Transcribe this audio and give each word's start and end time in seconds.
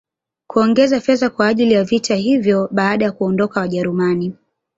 kuongeza 0.47 1.01
fedha 1.01 1.29
kwa 1.29 1.47
ajili 1.47 1.73
ya 1.73 1.83
vita 1.83 2.15
hivyo 2.15 2.67
Baada 2.71 3.05
ya 3.05 3.11
kuondoka 3.11 3.59
wajerumani 3.59 4.33